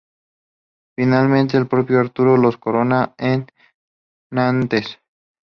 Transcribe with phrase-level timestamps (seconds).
[0.97, 3.45] Finalmente, el propio Arturo los corona en
[4.31, 4.99] Nantes.